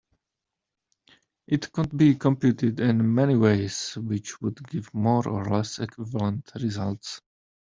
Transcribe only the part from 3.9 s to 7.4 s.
which would give more or less equivalent results.